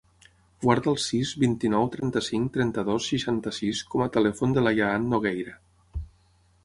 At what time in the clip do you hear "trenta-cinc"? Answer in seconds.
1.97-2.49